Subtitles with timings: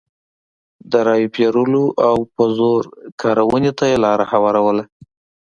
[0.91, 2.81] د رایو پېرلو او په زور
[3.21, 4.83] کارونې ته یې لار هواروله.